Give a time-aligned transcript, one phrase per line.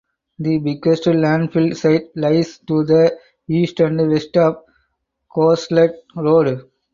[0.39, 4.63] The biggest landfill site lies to the east and west of
[5.31, 6.61] Corselet Road.